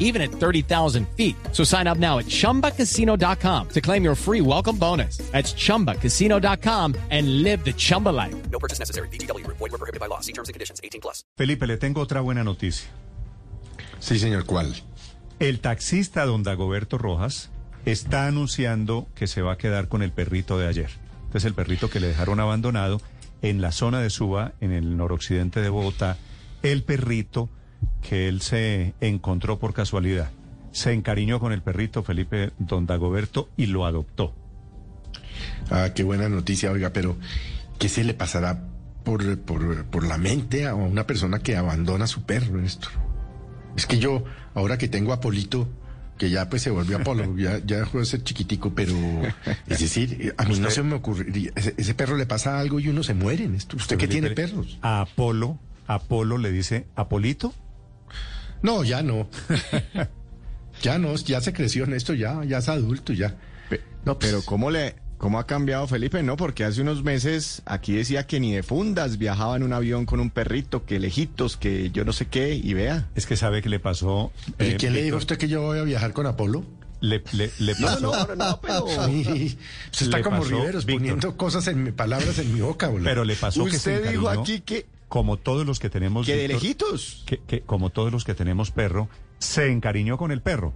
[0.00, 1.36] even at 30,000 feet.
[1.52, 5.18] So sign up now at chumbacasino.com to claim your free welcome bonus.
[5.30, 8.34] That's chumbacasino.com and live the Chumba life.
[8.50, 9.08] No purchase necessary.
[9.12, 9.46] BGW.
[9.46, 10.20] Void were prohibited by law.
[10.20, 10.80] See terms and conditions.
[10.82, 11.24] 18 plus.
[11.36, 12.90] Felipe, le tengo otra buena noticia.
[14.00, 14.74] Sí, señor, ¿cuál?
[15.38, 17.50] El taxista don Dagoberto Rojas
[17.86, 20.90] está anunciando que se va a quedar con el perrito de ayer.
[21.26, 23.00] Este es el perrito que le dejaron abandonado
[23.42, 26.18] en la zona de Suba, en el noroccidente de Bogotá.
[26.62, 27.48] El perrito
[28.02, 30.30] que él se encontró por casualidad.
[30.72, 34.34] Se encariñó con el perrito Felipe don Dagoberto y lo adoptó.
[35.70, 37.16] Ah, qué buena noticia, oiga, pero
[37.78, 38.62] ¿qué se le pasará
[39.04, 42.92] por, por, por la mente a una persona que abandona a su perro, Néstor?
[43.76, 45.68] Es que yo, ahora que tengo a Polito,
[46.18, 48.94] que ya pues se volvió Apolo, ya, ya dejó de ser chiquitico, pero
[49.66, 52.88] es decir, a mí no se me ocurriría, ese, ese perro le pasa algo y
[52.88, 53.80] uno se muere, Néstor.
[53.80, 54.78] ¿Usted que tiene perros?
[54.82, 57.54] A Apolo, Apolo le dice, ¿Apolito?
[58.62, 59.28] No, ya no.
[60.82, 63.36] ya no, ya se creció Néstor, ya, ya es adulto, ya.
[64.04, 66.22] No, pues, Pero ¿cómo le cómo ha cambiado Felipe?
[66.22, 70.06] No, porque hace unos meses aquí decía que ni de fundas viajaba en un avión
[70.06, 73.08] con un perrito, que lejitos, que yo no sé qué, y vea.
[73.14, 74.32] Es que sabe que le pasó...
[74.58, 76.64] ¿y eh, quién le dijo a usted que yo voy a viajar con Apolo?
[77.02, 78.00] Le, le, le No, pasó...
[78.00, 79.58] no, no, no, pero Sí,
[79.90, 81.00] se está como pasó, Riveros Víctor.
[81.00, 83.04] poniendo cosas en mi, palabras en mi boca, boludo.
[83.04, 86.24] Pero le pasó que se usted dijo aquí que como todos los que tenemos...
[86.24, 87.24] que de lejitos.
[87.26, 89.08] que, que como todos los que tenemos perro,
[89.38, 90.72] se encariñó con el perro.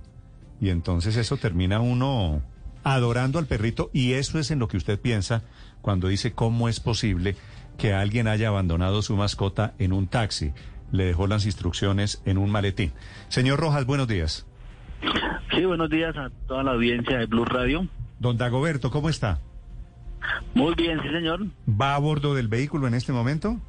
[0.61, 2.43] Y entonces eso termina uno
[2.83, 5.45] adorando al perrito y eso es en lo que usted piensa
[5.83, 7.37] cuando dice cómo es posible
[7.79, 10.53] que alguien haya abandonado su mascota en un taxi.
[10.91, 12.93] Le dejó las instrucciones en un maletín.
[13.29, 14.47] Señor Rojas, buenos días.
[15.55, 17.87] Sí, buenos días a toda la audiencia de Blue Radio.
[18.19, 19.39] Don Dagoberto, ¿cómo está?
[20.55, 21.47] Muy bien, sí, señor.
[21.69, 23.61] ¿Va a bordo del vehículo en este momento?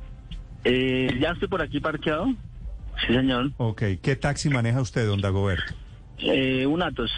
[0.65, 2.27] Eh, ya estoy por aquí parqueado.
[3.07, 3.51] Sí, señor.
[3.57, 5.73] Ok, ¿qué taxi maneja usted, don Dagoberto?
[6.19, 7.11] Eh, un Atos.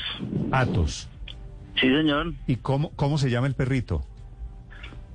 [0.51, 1.07] Atos.
[1.79, 2.33] Sí, señor.
[2.47, 4.03] ¿Y cómo, cómo se llama el perrito?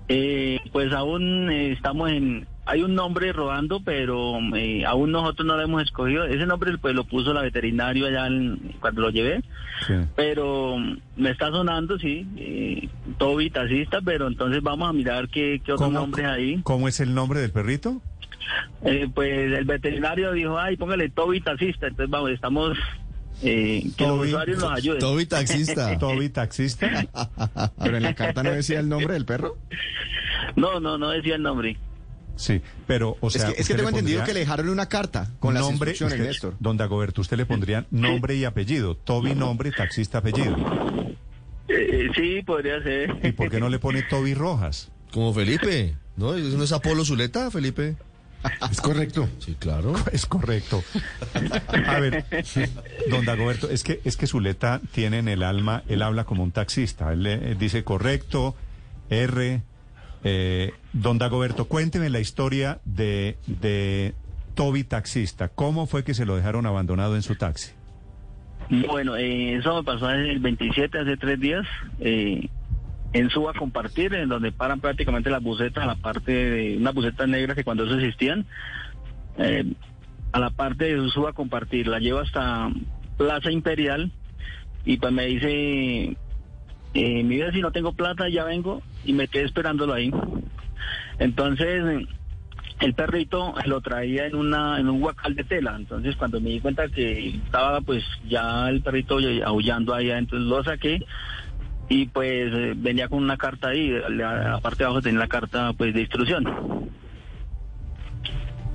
[0.09, 2.47] Eh, pues aún eh, estamos en...
[2.65, 6.25] Hay un nombre rodando, pero eh, aún nosotros no lo hemos escogido.
[6.27, 9.43] Ese nombre pues lo puso la veterinario allá en- cuando lo llevé.
[9.85, 9.95] Sí.
[10.15, 10.77] Pero
[11.17, 12.25] me está sonando, sí.
[12.37, 12.89] Eh,
[13.19, 16.61] Toby, taxista, pero entonces vamos a mirar qué, qué otros nombres hay.
[16.63, 18.01] ¿Cómo es el nombre del perrito?
[18.85, 21.87] Eh, pues el veterinario dijo, ay, póngale Toby taxista.
[21.87, 22.79] Entonces vamos, estamos...
[23.45, 24.29] Eh, que los Toby.
[24.29, 25.01] usuarios nos ayuden.
[25.01, 25.99] Toby taxista.
[25.99, 27.07] Toby taxista.
[27.83, 29.57] Pero en la carta no decía el nombre del perro.
[30.55, 31.77] No, no, no decía el nombre.
[32.37, 33.43] Sí, pero, o sea.
[33.43, 35.91] es que, es que usted tengo entendido que le dejaron una carta con las nombre,
[35.91, 36.55] instrucciones, usted- Néstor.
[36.61, 38.97] Don Dagoberto, usted le pondría nombre y apellido.
[38.97, 40.57] Toby nombre, taxista apellido.
[41.69, 43.19] Eh, sí, podría ser.
[43.23, 44.91] ¿Y por qué no le pone Toby Rojas?
[45.13, 45.95] Como Felipe.
[46.17, 46.35] ¿No?
[46.35, 47.97] ¿Eso no es Apolo Zuleta, Felipe?
[48.71, 49.29] Es correcto.
[49.39, 49.95] Sí, claro.
[50.13, 50.83] Es correcto.
[51.87, 52.25] A ver,
[53.11, 56.53] don Dagoberto, es que, es que Zuleta tiene en el alma, él habla como un
[56.53, 57.13] taxista.
[57.13, 58.55] Él le- dice correcto,
[59.11, 59.63] R.
[60.25, 64.15] Eh, don Dagoberto, cuénteme la historia de, de
[64.55, 65.49] Toby taxista.
[65.49, 67.73] ¿Cómo fue que se lo dejaron abandonado en su taxi?
[68.71, 71.67] Bueno, eh, eso me pasó el 27, hace tres días,
[72.01, 72.49] eh,
[73.13, 77.29] en Suba Compartir, en donde paran prácticamente las bucetas, a la parte de unas bucetas
[77.29, 78.47] negras que cuando eso existían,
[79.39, 79.65] eh,
[80.33, 81.87] a la parte de Suba Compartir.
[81.87, 82.71] La llevo hasta
[83.19, 84.11] Plaza Imperial
[84.85, 86.17] y pues me dice,
[86.95, 90.11] eh, mi vida si no tengo plata ya vengo y me quedé esperándolo ahí.
[91.19, 92.07] Entonces...
[92.81, 96.59] el perrito lo traía en una en un guacal de tela entonces cuando me di
[96.59, 101.01] cuenta que estaba pues ya el perrito aullando ahí adentro lo saqué
[101.89, 105.29] y pues eh, venía con una carta ahí la, la parte de abajo tenía la
[105.29, 106.91] carta pues de instrucción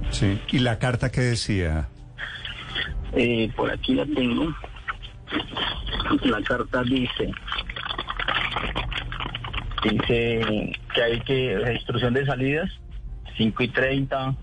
[0.10, 0.40] Sí.
[0.52, 1.90] ¿Y la carta que decía?
[3.14, 4.54] Eh, por aquí la tengo
[6.24, 7.32] la carta dice
[9.84, 12.70] dice que hay que la instrucción de salidas
[13.38, 14.36] 5 y 30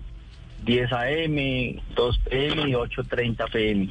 [0.63, 3.89] 10 AM 2 PM y 8.30 PM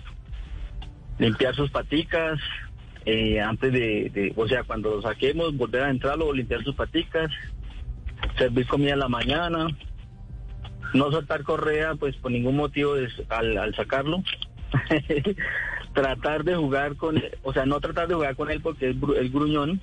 [1.18, 2.40] limpiar sus paticas
[3.06, 7.30] eh, antes de, o sea, cuando lo saquemos, volver a entrarlo, limpiar sus paticas,
[8.38, 9.66] servir comida en la mañana,
[10.94, 14.22] no soltar correa, pues por ningún motivo es- al, sacarlo,
[15.94, 19.16] tratar de jugar con, o sea, no tratar de jugar con él porque es, gru-
[19.16, 19.80] es gruñón.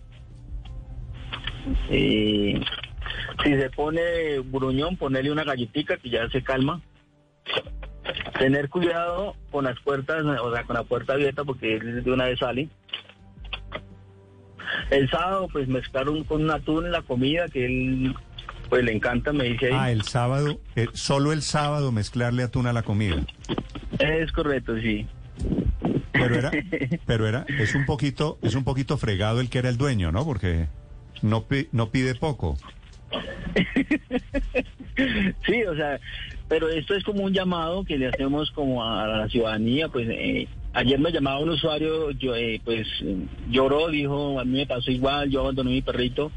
[1.89, 2.59] Eh,
[3.43, 4.01] si se pone
[4.51, 6.81] gruñón, ponerle una galletica que ya se calma.
[8.39, 12.39] tener cuidado con las puertas, o sea, con la puerta abierta porque de una vez
[12.39, 12.67] sale.
[14.91, 18.13] El sábado, pues mezclaron con un atún en la comida que él,
[18.69, 19.73] pues le encanta, me dice ahí.
[19.73, 23.15] Ah, el sábado, eh, solo el sábado mezclarle atún a la comida.
[23.99, 25.07] Es correcto, sí.
[26.11, 26.51] Pero era,
[27.05, 30.25] pero era, es un poquito, es un poquito fregado el que era el dueño, ¿no?
[30.25, 30.67] Porque
[31.21, 32.57] no, no pide poco.
[35.45, 35.99] Sí, o sea,
[36.51, 40.49] pero esto es como un llamado que le hacemos como a la ciudadanía, pues eh,
[40.73, 42.85] ayer me llamaba un usuario, yo, eh, pues
[43.49, 46.29] lloró, dijo, a mí me pasó igual, yo abandoné mi perrito,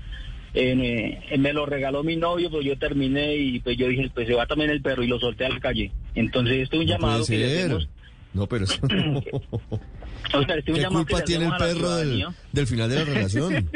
[0.55, 4.09] eh, me, eh, me lo regaló mi novio, pues yo terminé y pues yo dije,
[4.15, 5.91] pues se va también el perro y lo solté a la calle.
[6.15, 7.89] Entonces esto es un No llamado que le hacemos,
[8.35, 9.19] No, pero eso no.
[10.33, 11.97] o sea, este ¿Qué llamado que culpa le tiene el perro
[12.53, 13.69] del final de la relación?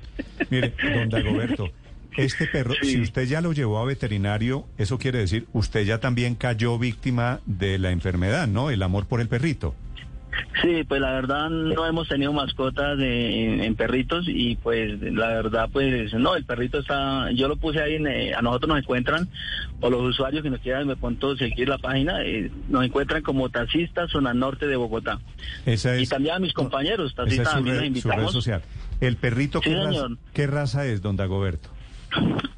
[0.48, 1.70] Mire, don Dagoberto,
[2.16, 2.92] este perro, Sí.
[2.92, 7.40] si usted ya lo llevó a veterinario, eso quiere decir, usted ya también cayó víctima
[7.46, 8.70] de la enfermedad, ¿no?
[8.70, 9.74] El amor por el perrito.
[10.62, 15.26] Sí, pues la verdad no hemos tenido mascotas de- en, en perritos y pues la
[15.28, 18.78] verdad pues no, el perrito está, yo lo puse ahí, en, eh, a nosotros nos
[18.78, 19.28] encuentran,
[19.82, 23.50] o los usuarios que nos quieran de pronto seguir la página, eh, nos encuentran como
[23.50, 25.20] taxistas zona norte de Bogotá.
[25.66, 28.32] Esa Y es, también a mis compañeros, es taxistas su, también red, su red invitamos.
[28.32, 28.62] social.
[29.02, 31.68] El perrito, Sí, ¿qué, raza, qué raza es, don Dagoberto?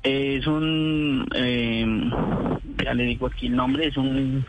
[0.02, 1.86] Es un, eh,
[2.84, 4.44] ya le digo aquí el nombre, es un...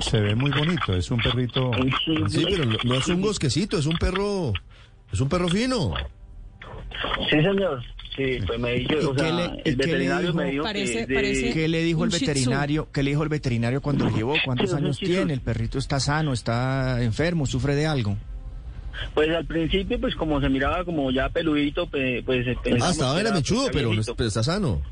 [0.00, 1.70] Se ve muy bonito, es un perrito...
[2.28, 4.52] Sí, pero no, es un bosquecito, es un perro,
[5.12, 5.94] es un perro fino.
[7.30, 7.82] Sí, señor.
[8.16, 10.38] Sí, pues me dijo, ¿Y o qué sea, le- el veterinario dijo?
[10.38, 12.88] me dijo Parece- que es de- parece- ¿Qué le dijo Un el veterinario?
[12.92, 14.34] ¿Qué le dijo el veterinario cuando lo llevó?
[14.44, 15.32] ¿Cuántos Sí, años tiene?
[15.34, 16.32] ¿El perrito está sano?
[16.32, 17.46] ¿Está enfermo?
[17.46, 18.16] ¿Sufre de algo?
[19.14, 22.22] Pues al principio, pues como se miraba como ya peludito, pues...
[22.24, 22.46] pues
[22.80, 24.14] Ah, estaba era pues, mechudo, pero, no es- viejito.
[24.16, 24.82] pero está sano.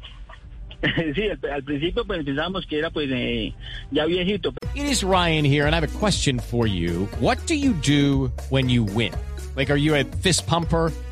[1.14, 3.52] sí, al, al principio pues pensábamos que era pues eh,
[3.90, 4.52] ya viejito.
[4.74, 7.08] It is Ryan here, and I have a question for you.
[7.18, 9.12] What do you do when you win?
[9.56, 10.92] Like, are you a fist pumper?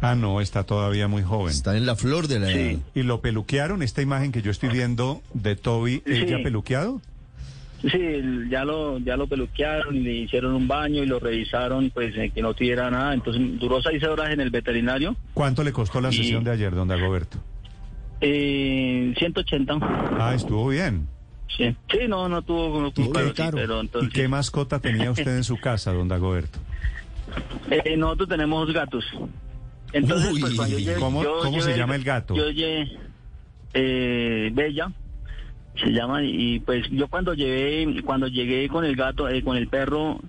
[0.00, 1.50] Ah, no, está todavía muy joven.
[1.52, 2.70] Está en la flor de la edad.
[2.70, 2.82] Sí.
[2.94, 3.82] ¿Y lo peluquearon?
[3.82, 6.26] Esta imagen que yo estoy viendo de Toby, ¿es Sí.
[6.26, 7.00] ya peluqueado?
[7.82, 7.90] Sí,
[8.50, 12.30] ya lo ya lo peluquearon y le hicieron un baño y lo revisaron pues eh,
[12.34, 13.14] que no tuviera nada.
[13.14, 15.16] Entonces duró seis horas en el veterinario.
[15.34, 17.38] ¿Cuánto le costó la Y- sesión de ayer, don Dagoberto?
[18.20, 19.78] Eh, 180.
[19.80, 21.06] Ah, estuvo bien.
[21.56, 23.56] Sí, sí no, no tuvo, no tuvo ¿Y pero, qué sí, caro?
[23.58, 24.12] pero ¿Y entonces...
[24.12, 26.58] qué mascota tenía usted en su casa, don Dagoberto?
[27.70, 29.04] Eh, nosotros tenemos dos gatos.
[29.92, 32.34] Entonces, Uy, pues, cuando yo llegué- ¿cómo- yo cómo se llama el gato?
[32.36, 32.88] Yo llegué,
[33.74, 34.92] eh, Bella,
[35.76, 39.68] se llama, y pues yo cuando llegué, cuando llegué con el gato, eh, con el
[39.68, 40.20] perro,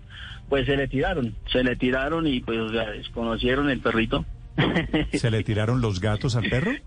[0.48, 4.26] pues se le tiraron, se le tiraron y pues o sea, desconocieron el perrito.
[5.14, 6.72] ¿Se le tiraron los gatos al perro?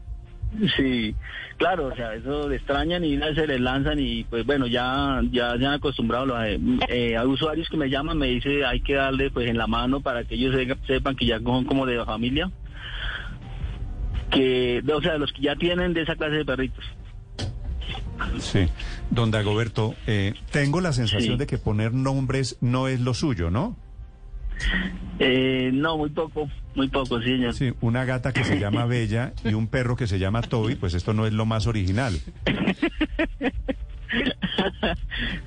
[0.77, 1.15] Sí,
[1.57, 4.67] claro, o sea, eso le extrañan y una vez se les lanzan y pues bueno,
[4.67, 6.27] ya ya se han acostumbrado.
[6.27, 6.61] los, eh,
[6.91, 10.03] eh, hay usuarios que me llaman, me dice hay que darle pues en la mano
[10.03, 12.51] para que ellos se- sepan que ya son como de la familia.
[14.33, 16.85] Que, o sea, los que ya tienen de esa clase de perritos.
[18.39, 18.67] Sí.
[19.11, 21.39] Don Dagoberto, eh, tengo la sensación Sí.
[21.39, 23.77] de que poner nombres no es lo suyo, ¿no?
[25.19, 27.53] Eh, no, muy poco, muy poco, sí, señor.
[27.55, 30.95] Sí, una gata que se llama Bella y un perro que se llama Toby, pues
[30.95, 32.15] esto no es lo más original.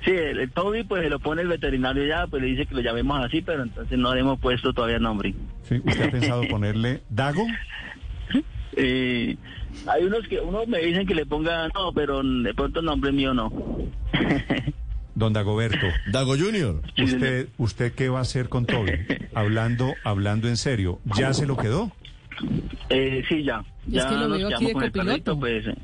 [0.04, 2.74] sí, el, el Toby pues se lo pone el veterinario ya, pues le dice que
[2.74, 5.34] lo llamemos así, pero entonces no le hemos puesto todavía nombre.
[5.62, 7.46] Sí, ¿Usted ha pensado ponerle Dago?
[8.76, 9.36] Eh,
[9.86, 13.10] hay unos que unos me dicen que le ponga no, pero de pronto el nombre
[13.12, 13.52] mío no.
[15.14, 16.82] Don Dagoberto, Dago Junior.
[17.02, 18.92] ¿usted, ¿usted qué va a hacer con Toby?
[19.34, 21.90] Hablando, hablando en serio, ¿ya se lo quedó?
[22.90, 23.64] eh, sí, ya.
[23.86, 25.40] Es Ya que lo nos veo quedamos aquí de con el copiloto.
[25.40, 25.66] perrito, pues.
[25.68, 25.74] eh,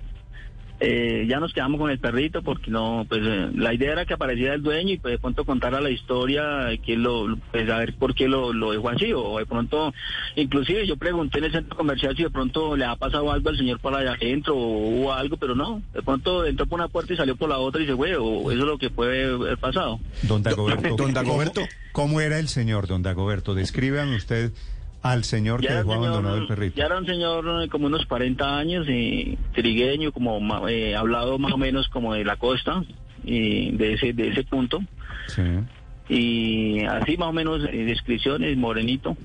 [0.85, 4.15] eh, ya nos quedamos con el perrito porque no, pues eh, la idea era que
[4.15, 7.95] apareciera el dueño y pues de pronto contara la historia, que lo, pues a ver
[7.95, 9.95] por qué lo, lo dejó así o de pronto,
[10.35, 13.57] inclusive yo pregunté en el centro comercial si de pronto le ha pasado algo al
[13.57, 17.12] señor por allá adentro o hubo algo, pero no, de pronto entró por una puerta
[17.12, 19.59] y salió por la otra y se fue, o eso es lo que puede haber
[19.59, 20.01] pasado.
[20.23, 20.97] Don Dagoberto.
[20.97, 21.61] Don Dagoberto.
[21.61, 23.55] ¿cómo, cómo era el señor, don Dagoberto?
[23.55, 24.51] Descríbame usted
[25.02, 26.76] al señor que dejó señor- abandonado el perrito.
[26.76, 31.52] Ya era un señor eh, como unos 40 años, y trigueño, como eh, hablado más
[31.52, 32.82] o menos como de la costa,
[33.26, 34.80] eh, de ese de ese punto.
[35.28, 35.42] Sí.
[36.09, 39.16] Y así más o menos eh, descripciones, morenito.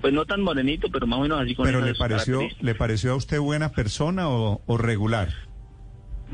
[0.00, 3.12] Pues no tan morenito, pero más o menos así con ¿Pero le pareció, le pareció
[3.12, 5.28] a usted buena persona o, o regular?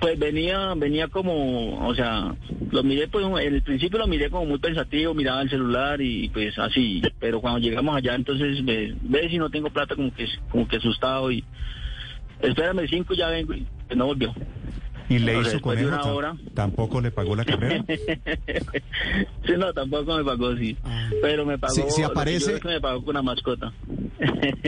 [0.01, 2.35] Pues venía, venía como, o sea,
[2.71, 6.29] lo miré, pues en el principio lo miré como muy pensativo, miraba el celular y
[6.31, 10.27] pues así, pero cuando llegamos allá entonces ve, ve si no tengo plata como que
[10.51, 11.45] como que asustado y
[12.43, 14.35] espérame cinco ya vengo y pues, no volvió.
[15.09, 16.35] ¿Y le hizo con después de una hora.
[16.55, 17.85] ¿Tampoco le pagó la carrera?
[19.47, 20.77] sí, no, tampoco me pagó, sí.
[21.21, 23.73] Pero me pagó, Si- si lo que yo aparece- que me pagó con una mascota.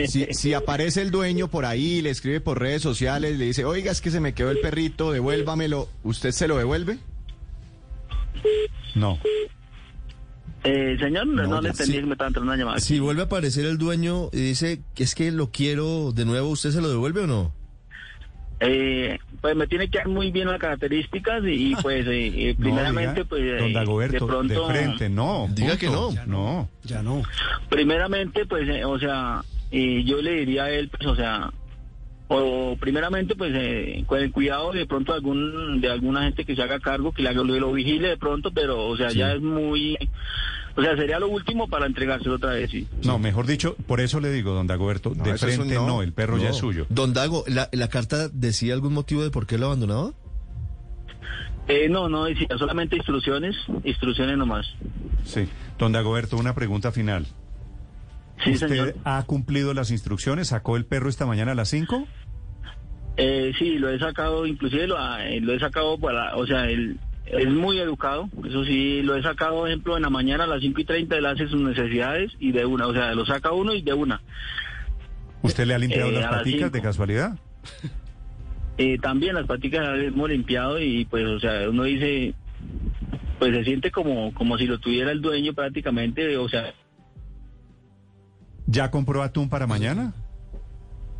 [0.07, 3.91] Si, si aparece el dueño por ahí, le escribe por redes sociales, le dice, oiga,
[3.91, 6.99] es que se me quedó el perrito, devuélvamelo, ¿usted se lo devuelve?
[8.95, 9.19] No.
[10.63, 12.01] Eh, señor, no, No, le entendí sí.
[12.03, 12.79] me estaba entrando una llamada.
[12.79, 16.49] Si vuelve a aparecer el dueño y dice que es que lo quiero de nuevo,
[16.49, 17.53] ¿usted se lo devuelve o no?
[18.59, 22.55] Eh, pues me tiene que dar muy bien las características y, y, pues eh, eh,
[22.57, 25.47] No, primeramente diga, pues eh, don Dagoberto, de pronto frente, no.
[25.51, 26.09] Diga que no.
[26.25, 26.69] No.
[26.83, 27.21] Ya no.
[27.69, 31.51] primeramente pues eh, o sea eh, yo le diría a él pues o sea
[32.29, 36.55] o primeramente pues eh, con el cuidado de pronto de algún de alguna gente que
[36.55, 39.19] se haga cargo que le haga, lo, lo vigile de pronto pero o sea Sí.
[39.19, 39.97] ya es muy
[40.77, 44.19] o sea sería lo último para entregárselo otra vez sí No, mejor dicho, por eso
[44.21, 45.87] le digo, don Dagoberto, No, de frente no.
[45.87, 46.01] no.
[46.03, 46.85] el perro ya es suyo.
[46.89, 50.11] Don Dago, ¿la, la carta decía algún motivo de por qué lo abandonaba?
[51.67, 54.65] Eh, no no decía solamente instrucciones instrucciones nomás
[55.25, 55.49] Sí.
[55.77, 57.27] Don Dagoberto, una pregunta final.
[58.43, 60.47] sí ¿Usted señor ha cumplido las instrucciones?
[60.49, 62.07] ¿Sacó el perro esta mañana a las 5?
[63.17, 66.69] Eh, sí, lo he sacado, inclusive lo, ha- eh, lo he sacado para, o sea,
[66.69, 66.99] él
[67.31, 70.61] es muy educado, eso sí, lo he sacado, por ejemplo, en la mañana a las
[70.61, 73.73] 5 y 30 él hace sus necesidades y de una, o sea, lo saca uno
[73.73, 74.21] y de una.
[75.41, 77.37] ¿Usted le ha limpiado Eh, las las paticas de casualidad?
[78.77, 82.33] Eh, también las paticas hemos limpiado y pues, o sea, uno dice,
[83.39, 86.73] pues se siente como, como si lo tuviera el dueño prácticamente, o sea,
[88.67, 90.13] ¿Ya compró atún para mañana?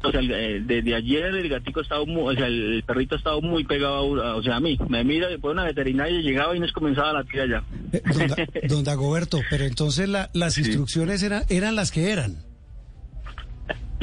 [0.08, 3.18] O sea, eh, desde ayer el gatico ha estado muy, o sea, el, perrito ha
[3.18, 6.60] estado muy pegado, a, o sea, a mí, me mira después una veterinaria llegaba y
[6.60, 7.64] nos comenzaba la tira ya.
[7.94, 8.36] Eh, Don, Da-
[8.68, 12.38] don Dagoberto, pero entonces la- las instrucciones eran, eran las que eran.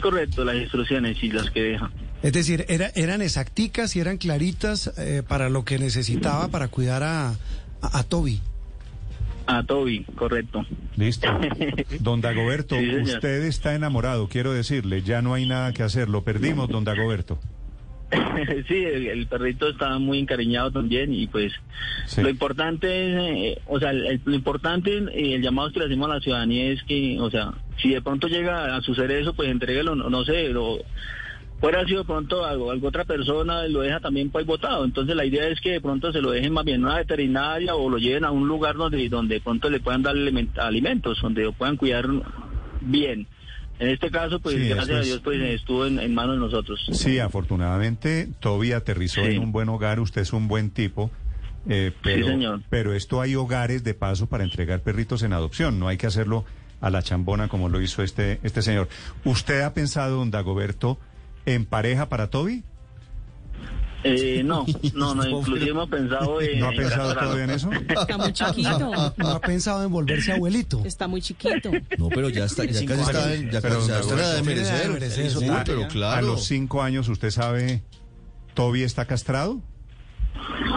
[0.02, 1.90] Correcto, las instrucciones y las que deja.
[2.23, 7.02] Es decir, era, eran exacticas y eran claritas eh, para lo que necesitaba para cuidar
[7.02, 7.37] a, a,
[7.99, 8.40] a Toby.
[9.46, 10.64] A Toby, correcto.
[10.96, 11.28] Listo.
[12.00, 16.22] Don Dagoberto, Sí, usted está enamorado, quiero decirle, ya no hay nada que hacer, lo
[16.24, 17.38] perdimos, don Dagoberto.
[18.68, 21.52] sí, el, el perrito está muy encariñado también y pues
[22.06, 22.22] Sí.
[22.22, 26.10] lo importante es, eh, o sea, el- lo importante, eh, el llamado que le hacemos
[26.10, 29.48] a la ciudadanía es que, o sea, si de pronto llega a suceder eso, pues
[29.50, 30.78] entréguelo, no, no sé, lo,
[31.64, 34.85] fuera sido de pronto algo, algo otra persona, lo deja también pues votado.
[34.85, 37.75] Entonces la idea es que de pronto se lo dejen más bien en una veterinaria
[37.75, 41.18] o lo lleven a un lugar donde, donde de pronto le puedan dar aliment- alimentos,
[41.23, 42.06] donde lo puedan cuidar
[42.80, 43.26] bien.
[43.78, 46.80] En este caso, pues Sí, gracias a Dios, pues estuvo en, en manos de nosotros.
[46.92, 49.33] Sí, afortunadamente, Toby aterrizó Sí.
[49.33, 51.11] en un buen hogar, usted es un buen tipo,
[51.68, 52.61] eh, pero, señor.
[52.71, 56.44] pero esto hay hogares de paso para entregar perritos en adopción, no hay que hacerlo
[56.80, 58.88] a la chambona como lo hizo este, este señor.
[59.25, 60.99] ¿Usted ha pensado, don Dagoberto,
[61.46, 62.64] en pareja para Toby?
[64.06, 66.60] Eh, no, no, no, inclusive hemos pensado en...
[66.60, 67.70] ¿No ha en pensado todavía en eso?
[67.72, 68.90] Está muy chiquito.
[69.16, 70.82] No ha pensado en volverse abuelito.
[70.84, 71.70] Está muy chiquito.
[71.98, 74.34] No, pero ya está, ya casi está, en- ya Pero, casi está en la edad
[74.36, 74.90] de merecer.
[74.90, 75.46] merecer, sí.
[75.46, 76.26] todo, pero A claro.
[76.26, 77.82] los cinco años, ¿usted sabe,
[78.52, 79.62] Toby está castrado?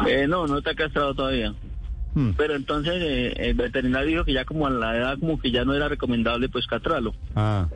[0.07, 1.53] Eh, no, no está castrado todavía.
[2.13, 2.31] Hmm.
[2.37, 5.65] Pero entonces eh, el veterinario dijo que ya como a la edad como que ya
[5.65, 7.13] no era recomendable pues castrarlo.
[7.35, 7.67] Ah,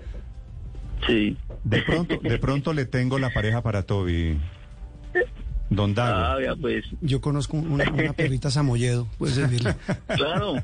[1.07, 1.37] Sí.
[1.63, 4.37] de pronto, de pronto le tengo la pareja para Toby,
[5.69, 6.19] don Dago.
[6.19, 9.75] Ah, ya pues, Yo conozco una, una perrita samoyedo, puede servirle.
[10.15, 10.55] claro.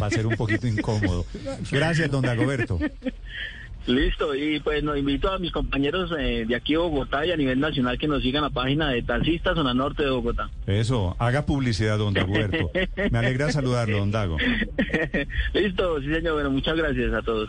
[0.00, 1.24] Va a ser un poquito incómodo.
[1.70, 2.78] Gracias, don Dagoberto.
[3.86, 7.36] Listo, y pues nos invito a mis compañeros eh, de aquí de Bogotá y a
[7.36, 10.50] nivel nacional que nos sigan la página de Taxistas Zona Norte de Bogotá.
[10.66, 12.70] Eso, haga publicidad, don Dagoberto.
[13.10, 14.36] Me alegra saludarlo, don Dago.
[15.54, 17.48] Listo, sí señor, bueno, muchas gracias a todos.